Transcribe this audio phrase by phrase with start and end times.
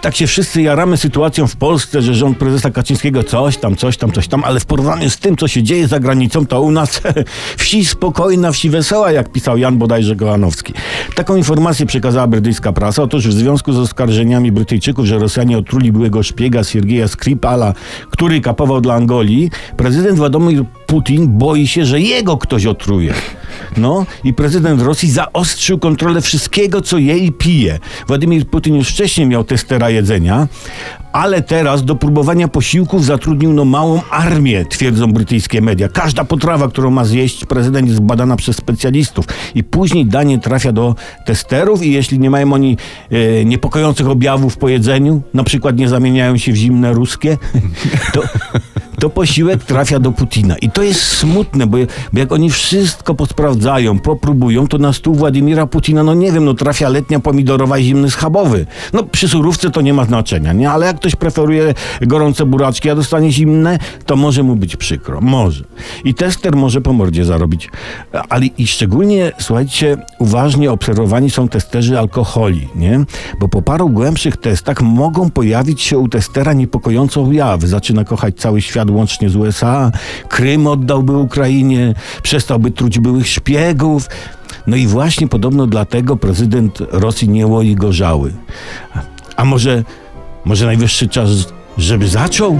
[0.00, 4.12] tak się wszyscy jaramy sytuacją w Polsce, że rząd prezesa Kaczyńskiego coś tam, coś tam,
[4.12, 7.00] coś tam, ale w porównaniu z tym, co się dzieje za granicą, to u nas
[7.56, 10.74] wsi spokojna, wsi wesoła, jak pisał Jan bodajże Kołanowski.
[11.14, 13.02] Taką informację przekazała brytyjska prasa.
[13.02, 17.74] Otóż w związku z oskarżeniami Brytyjczyków, że Rosjanie otruli byłego szpiega Siergieja Skripala,
[18.10, 23.14] który kapował dla Angolii, prezydent Władimir Putin boi się, że jego ktoś otruje.
[23.76, 27.78] No i prezydent Rosji zaostrzył kontrolę wszystkiego, co je i pije.
[28.06, 30.48] Władimir Putin już wcześniej miał testera jedzenia,
[31.12, 35.88] ale teraz do próbowania posiłków zatrudnił no małą armię, twierdzą brytyjskie media.
[35.88, 40.94] Każda potrawa, którą ma zjeść prezydent jest badana przez specjalistów i później danie trafia do
[41.26, 42.76] testerów i jeśli nie mają oni
[43.10, 47.38] e, niepokojących objawów po jedzeniu, na przykład nie zamieniają się w zimne ruskie,
[48.14, 48.22] to,
[49.00, 50.56] to posiłek trafia do Putina.
[50.56, 51.78] I to jest smutne, bo,
[52.12, 56.54] bo jak oni wszystko posprawdzają, popróbują, to na stół Władimira Putina, no nie wiem, no
[56.54, 58.66] trafia letnia pomidorowa zimny schabowy.
[58.92, 60.70] No przy surówce to nie ma znaczenia, nie?
[60.70, 65.20] Ale jak ktoś preferuje gorące buraczki, a dostanie zimne, to może mu być przykro.
[65.20, 65.64] Może.
[66.04, 67.70] I tester może po mordzie zarobić.
[68.28, 73.04] Ale i szczególnie, słuchajcie, uważnie obserwowani są testerzy alkoholi, nie?
[73.40, 77.66] Bo po paru głębszych testach mogą pojawić się u testera niepokojące objawy.
[77.66, 79.92] Zaczyna kochać cały świat łącznie z USA,
[80.28, 84.08] Krym oddałby Ukrainie, przestałby truć byłych szpiegów.
[84.66, 88.32] No i właśnie podobno dlatego prezydent Rosji nie łoi gorzały.
[89.36, 89.84] A może,
[90.44, 91.28] może najwyższy czas,
[91.78, 92.58] żeby zaczął?